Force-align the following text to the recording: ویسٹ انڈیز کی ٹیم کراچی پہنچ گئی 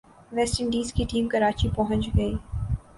ویسٹ 0.31 0.61
انڈیز 0.61 0.93
کی 0.93 1.05
ٹیم 1.09 1.27
کراچی 1.29 1.69
پہنچ 1.75 2.09
گئی 2.17 2.33